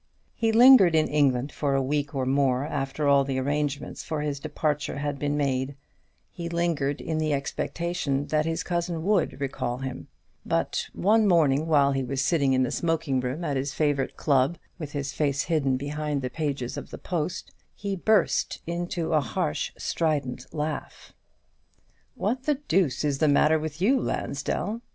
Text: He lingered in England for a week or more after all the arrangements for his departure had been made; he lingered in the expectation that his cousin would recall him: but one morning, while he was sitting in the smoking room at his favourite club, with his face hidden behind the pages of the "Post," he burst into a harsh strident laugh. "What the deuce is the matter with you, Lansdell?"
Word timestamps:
He 0.33 0.51
lingered 0.51 0.95
in 0.95 1.07
England 1.07 1.51
for 1.51 1.75
a 1.75 1.81
week 1.83 2.15
or 2.15 2.25
more 2.25 2.65
after 2.65 3.07
all 3.07 3.23
the 3.23 3.37
arrangements 3.37 4.03
for 4.03 4.21
his 4.21 4.39
departure 4.39 4.97
had 4.97 5.19
been 5.19 5.37
made; 5.37 5.75
he 6.31 6.49
lingered 6.49 6.99
in 6.99 7.19
the 7.19 7.33
expectation 7.33 8.25
that 8.29 8.47
his 8.47 8.63
cousin 8.63 9.03
would 9.03 9.39
recall 9.39 9.77
him: 9.77 10.07
but 10.43 10.87
one 10.93 11.27
morning, 11.27 11.67
while 11.67 11.91
he 11.91 12.03
was 12.03 12.23
sitting 12.25 12.53
in 12.53 12.63
the 12.63 12.71
smoking 12.71 13.19
room 13.19 13.43
at 13.43 13.57
his 13.57 13.75
favourite 13.75 14.17
club, 14.17 14.57
with 14.79 14.93
his 14.93 15.13
face 15.13 15.43
hidden 15.43 15.77
behind 15.77 16.23
the 16.23 16.31
pages 16.31 16.77
of 16.77 16.89
the 16.89 16.97
"Post," 16.97 17.51
he 17.75 17.95
burst 17.95 18.59
into 18.65 19.13
a 19.13 19.21
harsh 19.21 19.71
strident 19.77 20.51
laugh. 20.51 21.13
"What 22.15 22.45
the 22.45 22.55
deuce 22.55 23.03
is 23.03 23.19
the 23.19 23.27
matter 23.27 23.59
with 23.59 23.79
you, 23.79 23.99
Lansdell?" 24.01 24.81